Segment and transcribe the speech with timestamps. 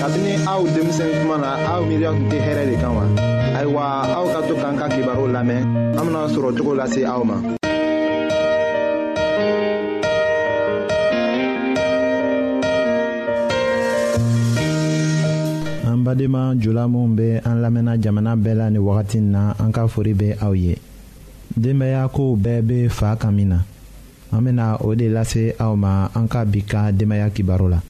[0.00, 3.04] kabini aw denmisɛn kuma na aw miiriya tun tɛ hɛrɛ de kan wa
[3.58, 3.82] ayiwa
[4.18, 5.60] aw ka to k'an ka kibaru lamɛn
[5.98, 7.36] an bena sɔrɔ cogo lase aw ma
[15.90, 19.84] an badenma jula minw be an lamɛnna jamana bɛɛ la ni wagati na an ka
[19.86, 20.78] fori be aw ye
[21.60, 23.58] denbaaya kow bɛɛ be faa kan min na
[24.32, 27.80] an bena o de lase aw ma an ka bi ka denbaaya kibaru la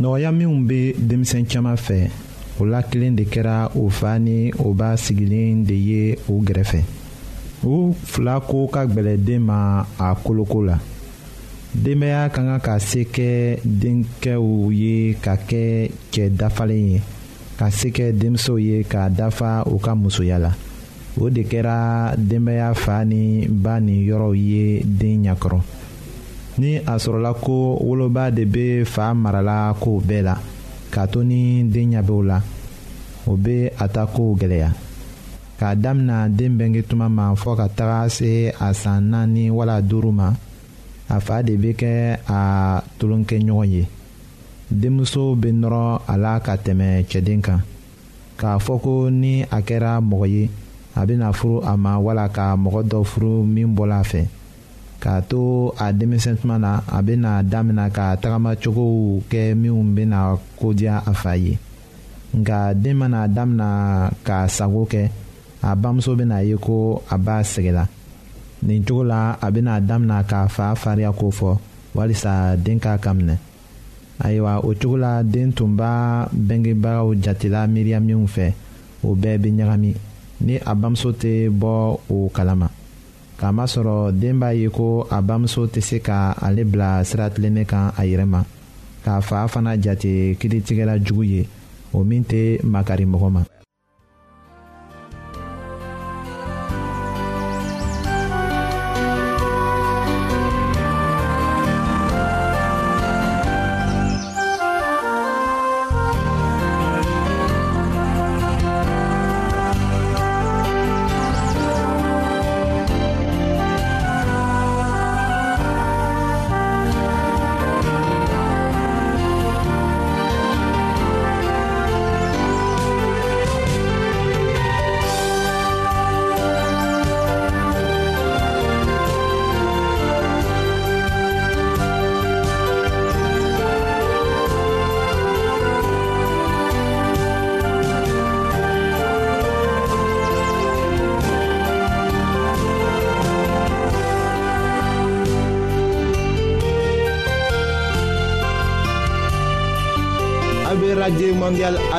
[0.00, 2.08] nɔgɔya minw be denmisɛn caaman fɛ
[2.58, 6.80] o la kelen de kɛra o fa ni o b'a sigilen de ye o gɛrɛfɛ
[7.64, 10.76] u fila ko ka gwɛlɛ den ma a koloko la
[11.74, 17.00] denbaya ka kan ka se kɛ denkɛw ye ka kɛ cɛ dafalen ye
[17.58, 20.50] ka se kɛ denmisɛnw ye k'a dafa u ka musoya la
[21.20, 25.60] o de kɛra denbaya fa ni ba ni yɔrɔw ye den ɲɛkɔrɔ
[26.58, 30.34] ni a sɔrɔla ko woloba de bɛ fa marala kow bɛɛ la
[30.92, 32.42] k'a to ni den ɲabɛw la
[33.26, 34.70] o bɛ a ta kow gɛlɛya
[35.58, 40.10] k'a damina den bɛnkɛ tuma ma fɔ ka taga se a san naani wala duuru
[40.12, 40.34] ma
[41.08, 43.86] a fa de bɛ kɛ a tolonkɛɲɔgɔn ye
[44.74, 47.60] denmuso bɛ nɔrɔ a la ka tɛmɛ cɛden kan
[48.38, 50.50] k'a fɔ ko ni a kɛra mɔgɔ ye
[50.96, 54.22] a bɛna furu a ma wala ka mɔgɔ dɔ furu min bɔra a fɛ.
[55.00, 55.40] k'a to
[55.84, 60.18] a denmisɛn tuma na a bɛna damina ka tagamacogow kɛ minnu bɛna
[60.60, 61.58] kodiya a fa ye
[62.38, 63.68] nka den mana damina
[64.26, 65.02] k'a sago kɛ
[65.62, 67.84] a bamuso bɛna ye ko a b'a sɛgɛla
[68.66, 71.50] nin cogo la a bɛna damina k'a fa fariya ko fɔ
[71.96, 73.36] walisa den k'a ka minɛ
[74.24, 78.46] ayiwa o cogo la den tun b'a bɛnkɛbagaw jatela miiriya minnu fɛ
[79.02, 79.90] o bɛɛ bɛ ɲagami
[80.46, 82.68] ni a bamuso tɛ bɔ o kalama.
[83.40, 84.84] kamasɔrɔ den b'a ye ko
[85.16, 86.16] a bamuso tɛ se ka
[86.46, 88.40] ale bila sira tilennen kan a yɛrɛ ma
[89.04, 91.48] k'a fa fana jate kiritigɛla jugu ye
[91.94, 92.40] o min tɛ
[92.72, 93.40] makari mɔgɔ ma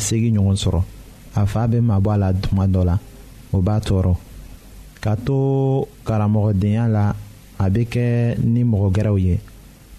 [0.00, 0.80] segi ɲɔgɔn sɔrɔ
[1.34, 2.96] a fa bɛ mabɔ a la tuma dɔ la
[3.52, 4.14] o b'a tɔɔrɔ
[5.02, 7.04] ka to karamɔgɔdenya la
[7.58, 9.38] a bɛ kɛ ni mɔgɔ gɛrɛw ye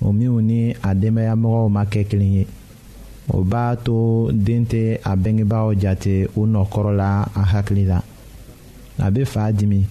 [0.01, 2.47] o minnu ni a denbayamɔgɔw ma kɛ kelen ye
[3.29, 8.01] o b'a to den tɛ a bangebaaw jate u nɔkɔrɔ la a hakili la
[9.07, 9.85] a bɛ fa dimi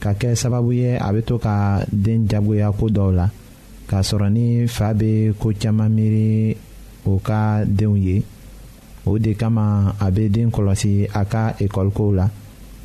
[0.00, 3.28] ka kɛ sababu ye a bɛ to ka den jagoya ko dɔw la
[3.88, 6.56] k'a sɔrɔ ni fa bɛ ko caman miiri
[7.06, 8.22] o ka denw ye.
[9.06, 12.26] o de kama a bɛ den kɔlɔsi a ka ekɔlikow la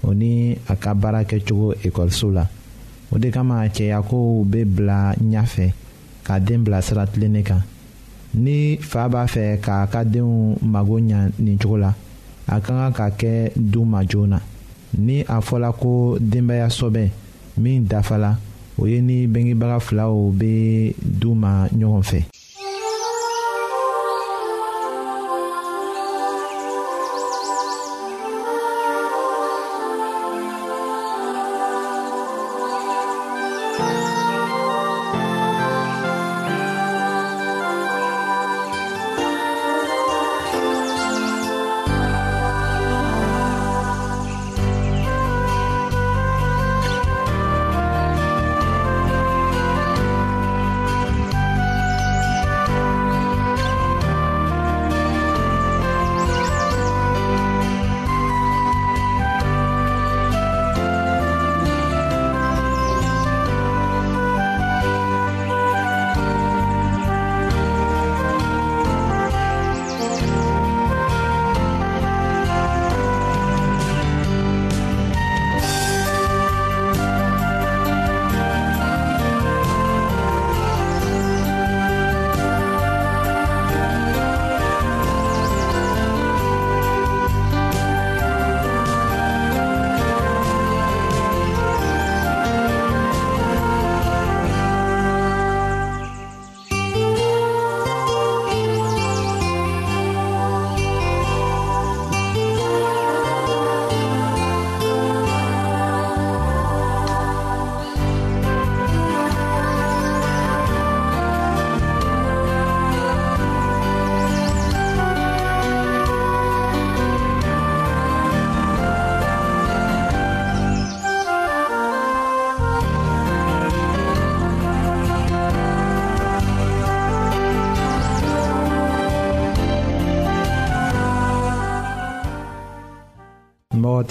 [0.07, 2.45] o ni a ka baara kɛcogo ekɔliso la
[3.13, 4.97] o de kama cɛyakow bɛ bila
[5.29, 5.67] ɲɛfɛ
[6.27, 7.63] ka den bila sira tilennen kan
[8.35, 11.93] ni fa b'a fɛ k'a ka denw mago ɲa nin cogo la
[12.47, 14.39] a ka kan ka kɛ du ma joona
[14.97, 17.09] ni a fɔla ko denbaya sɔbɛ
[17.57, 18.37] min dafala
[18.77, 22.23] o ye ni bengebaga filaw bɛ du ma ɲɔgɔn fɛ.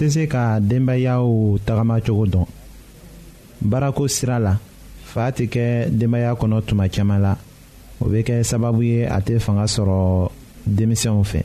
[0.04, 1.26] tɛ se ka denbayaw
[1.66, 2.44] tagamacogo dɔn
[3.70, 4.52] baarako sira la
[5.12, 5.66] fa tɛ kɛ
[5.98, 7.34] denbaya kɔnɔ tuma caman la
[8.00, 10.30] o bɛ kɛ sababu ye a tɛ fanga sɔrɔ
[10.76, 11.40] denmisɛnw fɛ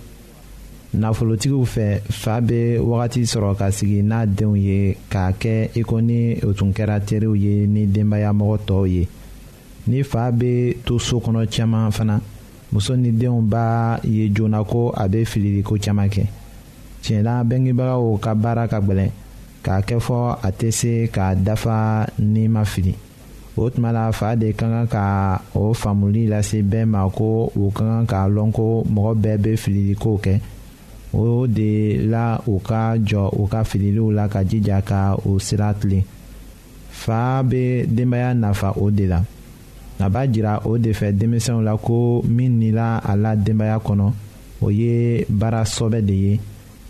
[1.01, 1.87] nafolotigiw fɛ
[2.21, 6.51] fa bɛ wagati sɔrɔ ka sigi n'a denw ye k'a kɛ i ko ni o
[6.53, 9.07] tun kɛra teriw ye ni denbayamɔgɔ tɔw ye
[9.87, 12.19] ni fa bɛ to so kɔnɔ caman fana
[12.73, 16.25] muso ni denw b'a ye joona ko a bɛ filili caman kɛ
[17.03, 19.11] tiɲɛla bengebagaw ka baara ka gwɛlɛn
[19.65, 22.93] k'a kɛ fɔ a tɛ se k'a dafa ni ma fili
[23.59, 27.69] o tuma la fa de ka kan ka o faamuli lase bɛɛ ma ko o
[27.71, 30.33] ka kan k'a lɔn ko mɔgɔ bɛɛ bɛ fililikow kɛ
[31.13, 35.73] o de la u ka jɔ u ka fililiw la ka jija ka o sira
[35.73, 36.03] tilen
[37.03, 39.21] fa bɛ denbaya nafa o de la
[39.99, 44.11] a b'a jira o de fɛ denmisɛnw la ko min nila a la denbaya kɔnɔ
[44.61, 46.39] o ye baara sɔbɛ de ye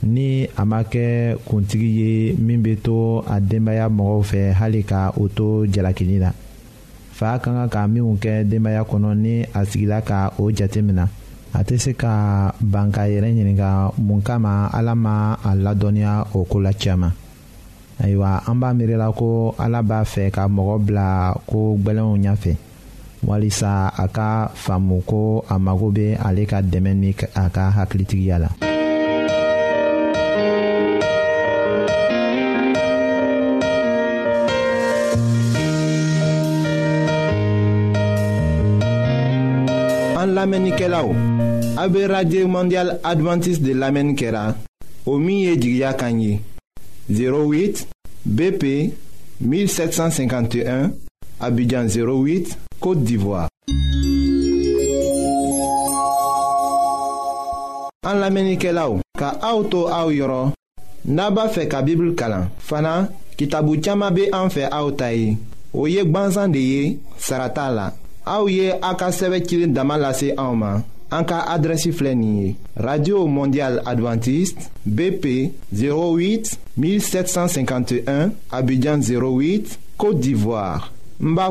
[0.03, 5.11] ni a ma kɛ kuntigi ye min bɛ to a denbaya mɔgɔw fɛ hali ka
[5.17, 6.31] o to jalakili la
[7.11, 11.05] fa ka kan ka minnu kɛ denbaya kɔnɔ ni a sigila ka o jate minɛ
[11.53, 16.45] a tɛ se ka ban ka yɛrɛ ɲininka mun kama ala ma a ladɔnniya o
[16.45, 17.11] ko la caman
[18.01, 22.55] ayiwa an b'a miirila ko ala b'a fɛ ka mɔgɔ bila ko gbɛlɛnw ɲɛfɛ
[23.27, 28.39] walisa a ka faamu ko a mago bɛ ale ka dɛmɛ ni a ka hakilitigiya
[28.39, 28.49] la.
[41.81, 44.47] AB Radio Mondial Adventiste de l'Amen Kera.
[44.47, 44.55] La,
[45.05, 46.41] Omiye Jigya Kanyi.
[47.09, 47.87] 08
[48.25, 48.91] BP
[49.39, 50.91] 1751
[51.39, 53.47] Abidjan 08 Côte d'Ivoire.
[58.05, 60.51] An lamenike la ou, ka auto a ou yoron,
[61.05, 62.49] naba fe ka bibl kalan.
[62.59, 63.05] Fana,
[63.37, 65.37] kitabu tchama be an fe a ou tayi.
[65.73, 66.85] O yek ban zan de ye,
[67.17, 67.89] sarata la.
[68.27, 70.83] A ou ye a ka seve kilin damalase a ouman.
[71.11, 71.91] En cas adressi
[72.75, 81.49] radio mondiale adventiste bp 08 1751 abidjan 08 côte d'ivoire Mba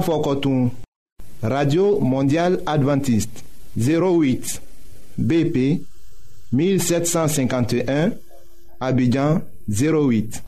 [1.42, 3.44] radio mondiale adventiste
[3.76, 4.60] 08
[5.18, 5.82] bp
[6.52, 8.10] 1751
[8.80, 10.44] abidjan 08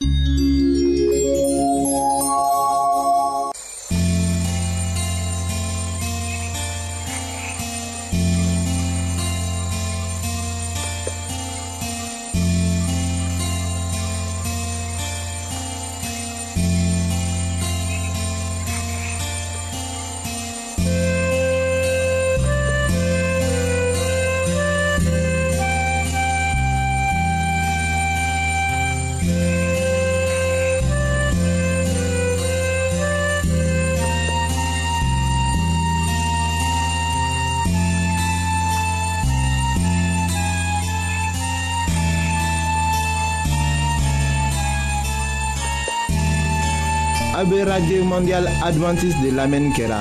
[47.40, 50.00] AB Radio Mondial Adventiste de la Kera.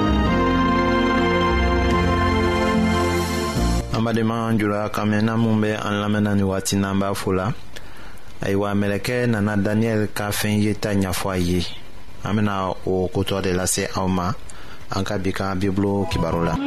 [4.01, 5.21] an badenma jula ka min
[5.61, 7.53] be an lamɛnna ni wagati n'an b'a fola
[8.41, 11.63] ayiwa mɛlɛkɛ nana daniyɛli ka fɛn yeta ɲafɔ a ye
[12.23, 14.33] an bena o kotɔ de lase aw ma
[14.95, 16.57] an ka bi ka bibulu kibaru la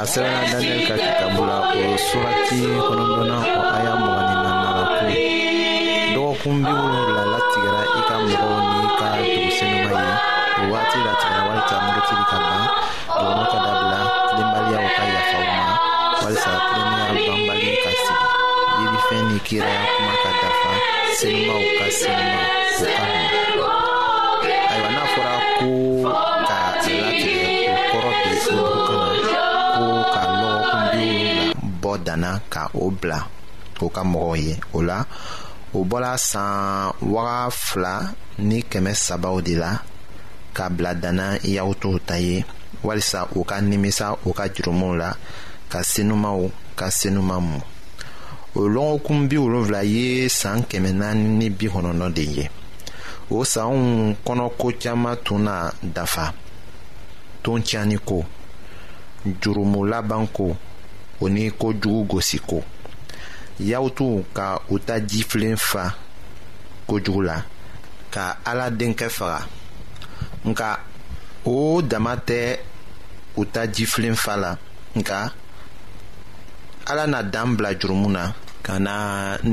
[0.00, 5.02] a sɛbɛnna daniyɛli ka kitabu la o surati kɔnɔdɔnna o aya mɔgɔni nana la ko
[6.16, 11.76] dɔgɔkun bi wolonwula latigɛra i ka mɔgɔw n'i ka dugusenuma ye o waati latigɛra walisa
[11.84, 12.62] murutili ka ban
[13.18, 15.64] dɔgɔnɔ ka dabila tilenbaliyaw ka yafaw ma
[16.22, 18.28] walisa tilennenya banbali ka sigi
[18.82, 20.72] yelifɛn ni kiraya kuma ka dafa
[21.16, 22.42] senumaw ka senuma
[23.68, 23.68] o
[24.42, 26.28] ka ma ayiwa n'a fɔra ko
[32.00, 33.18] danna ka o bila
[33.80, 34.98] o ka mɔgɔw ye o la
[35.76, 37.94] o bɔla san waga fila
[38.48, 39.70] ni kɛmɛ sabaw de la
[40.56, 42.34] ka bila danna yahutuw ta ye
[42.86, 45.08] walisa u ka nimisa u ka jurumuw la
[45.72, 46.40] ka senumaw
[46.78, 47.58] ka senuma mu
[48.54, 50.04] o lɔgɔkun bi wolonfila ye
[50.38, 52.44] saan kɛmɛ naani ni bi kɔnɔnɔ de ye
[53.30, 53.80] o saanw
[54.24, 56.34] kɔnɔko caaman tun na dafa
[57.42, 58.24] ton tiɲani ko
[59.40, 60.56] jurumu laban ko
[61.22, 62.58] o ni kojugu gosiko
[63.60, 65.84] y'aw tun ka u ta jifilen fa
[66.88, 67.38] kojugu la
[68.14, 69.38] ka ala denkɛ faga
[70.48, 70.68] nka
[71.54, 72.40] o dama tɛ
[73.36, 74.50] u ta jifilen fa la
[74.98, 75.18] nka
[76.90, 78.24] ala na dan bila jurumu na
[78.66, 78.94] ka na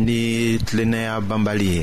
[0.06, 0.20] ni
[0.66, 1.82] tilennenya banbali ye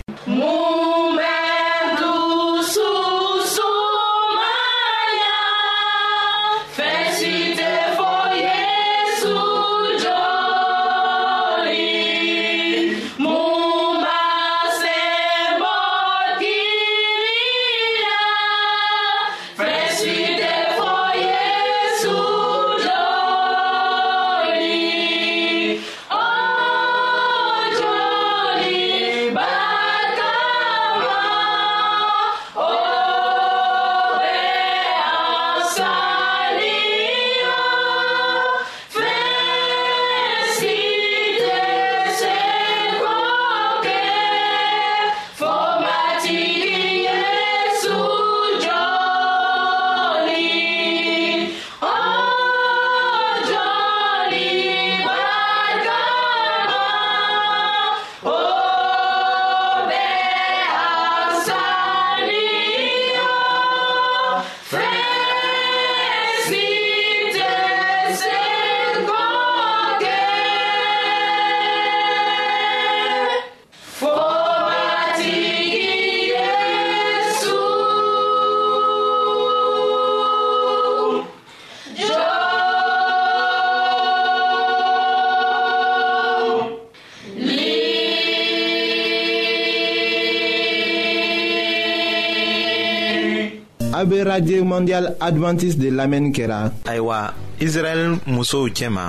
[94.04, 96.70] AB Radio Mondial Adventiste de l'Amen Kera.
[96.84, 99.04] ayiwa israɛl musow cɛma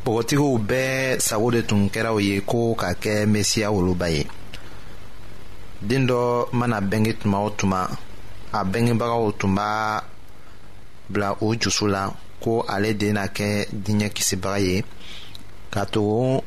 [0.00, 0.92] npogotigiw bɛɛ
[1.26, 4.22] sago de tun kɛra u ye ko ka kɛ mesiya woloba ye
[5.88, 6.20] den dɔ
[6.52, 7.80] mana bɛnge tuma o tuma
[8.52, 10.04] a bɛngebagaw tun b'a
[11.10, 12.10] bila o jusu la
[12.42, 14.84] ko ale dena na kɛ diɲɛ kisibaga ye
[15.72, 16.42] ka tugu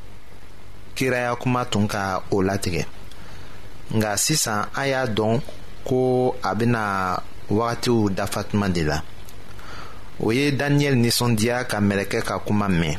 [0.96, 2.86] kiraya kuma tun ka o latigɛ
[3.98, 5.42] nga sisan an y'a dɔn
[5.88, 6.54] ko a
[7.52, 9.04] wagatiw dafatuma de la
[10.20, 12.98] o ye daniyɛli ninsɔndiya ka mɛlɛkɛ ka kuma mɛn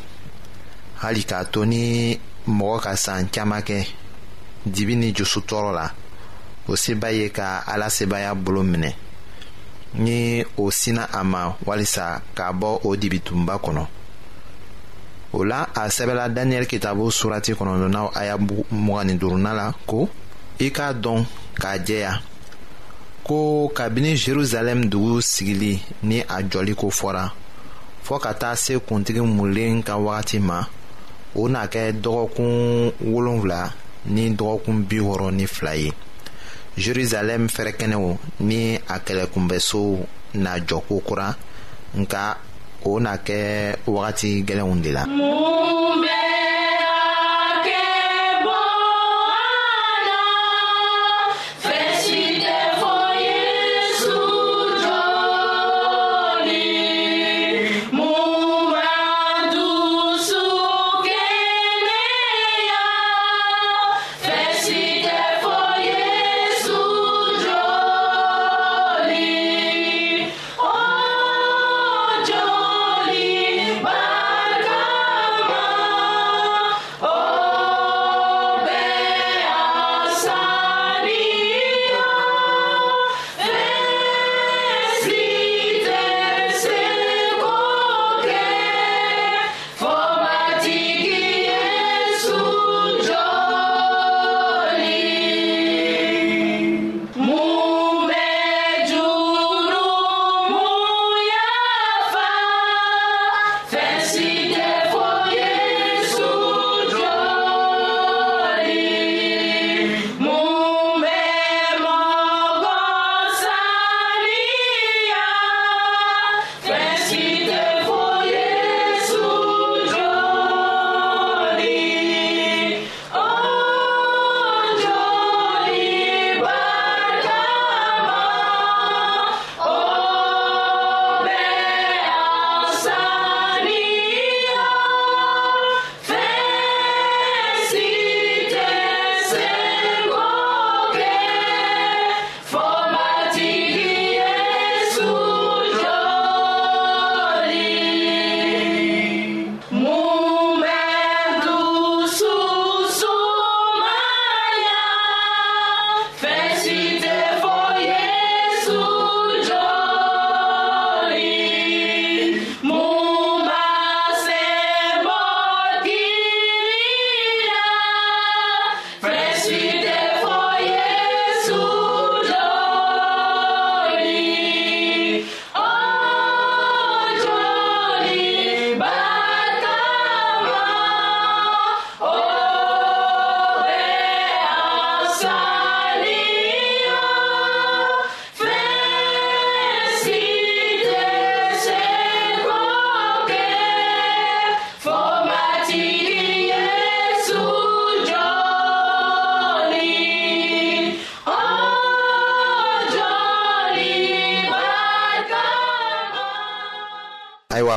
[1.00, 2.16] hali k'a to ni
[2.48, 3.86] mɔgɔ ka san caaman kɛ
[4.66, 5.86] dibi ni jusu tɔɔrɔ la
[6.68, 8.92] o seba ye ka ala sebaya bolo minɛ
[9.94, 13.86] ni o sina a ma walisa k'a bɔ o dibitunba kɔnɔ
[15.32, 18.36] o la a sɛbɛla daniyɛli kitabu surati kɔnɔdɔnaw aya
[18.70, 20.08] mugani duruna la ko
[20.58, 21.24] i k'a dɔn
[21.60, 22.20] k'a jɛya
[23.24, 27.30] ko kabini jerusalɛm dugu sigili ni a jɔliko fɔra
[28.04, 30.66] fɔɔ ka taa se kuntigi mulen ka wagati ma
[31.34, 32.52] o n'a kɛ dɔgɔkun
[33.04, 33.60] wolonfila
[34.10, 35.92] ni dɔgɔkun bi wɔɔrɔ ni fila ye
[36.76, 39.98] jerusalɛm fɛrɛkɛnɛw ni a kɛlɛkunbɛso
[40.34, 41.36] na jɔ kokura
[41.94, 42.36] nka
[42.84, 46.41] o n'a kɛ wagati gwɛlɛnw de la mun bɛ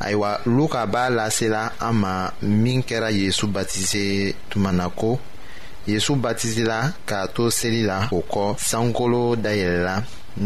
[0.00, 5.18] ayiwa luka b'a lasela an ma min kɛra yezu batise tuma na ko
[5.86, 9.96] yezu batisila k'a to seli la o kɔ sankolo dayɛlɛla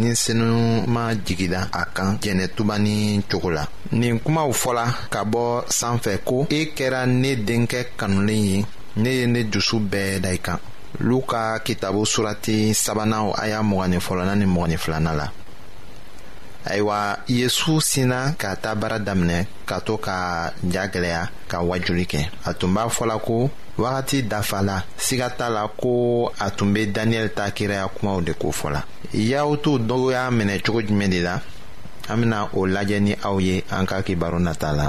[0.01, 2.97] ni senuma jigila a kan jɛnɛtuba ni
[3.31, 3.65] cogo la
[4.01, 5.43] nin kumaw fɔla ka bɔ
[5.79, 8.59] sanfɛ ko e kɛra ne denkɛ kanulen ye
[9.03, 10.59] ne ye ne dusu bɛɛ da i kan
[11.01, 15.29] luka kitabo surati sabanan aya mɔgɔnin fɔlɔna ni mɔgɔnin filana la
[16.67, 22.21] ayiwa yesu sina ka taa baara daminɛ ka to ka ja gwɛlɛya ka wajuli kɛ
[22.49, 27.35] a tun b'a fɔla ko wagati dafala siga t'a la ko a tun be daniyɛli
[27.35, 28.81] ta kiraya kumaw de ko fɔla
[29.13, 31.41] y'aw t'u dɔw y'a minɛ cogo jumɛn de la
[32.09, 34.89] an bena o lajɛ ni aw ye an ka kibaru nata la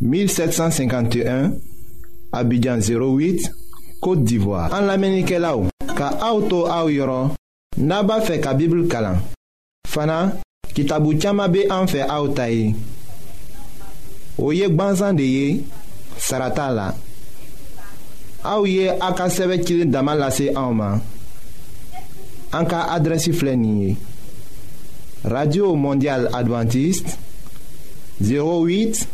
[0.00, 1.52] 1751
[2.32, 3.50] Abidjan 08
[4.00, 7.30] Kote d'Ivoire An la menike la ou Ka auto a ou yoron
[7.78, 9.20] Naba fe ka bibl kalan
[9.88, 10.18] Fana
[10.74, 12.72] ki tabou tiyama be an fe a ou tayi
[14.36, 15.64] Ou yek ban zande ye
[16.18, 16.88] Sarata la
[18.44, 21.00] A ou ye a ka seve kilin daman lase a ou man
[22.54, 23.94] An ka adresi flenye
[25.30, 27.14] Radio Mondial Adventist
[28.18, 29.12] 08 Abidjan